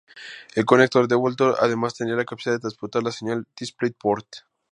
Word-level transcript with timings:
El 0.55 0.65
conector 0.65 1.03
Thunderbolt 1.07 1.39
además 1.59 1.93
tendría 1.93 2.17
la 2.17 2.25
capacidad 2.25 2.55
de 2.55 2.61
transportar 2.61 3.03
la 3.03 3.11
señal 3.11 3.45
DisplayPort. 3.55 4.25